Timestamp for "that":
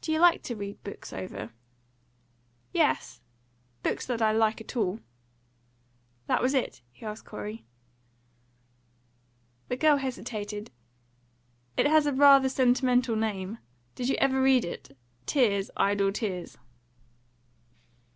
4.04-4.20, 6.26-6.42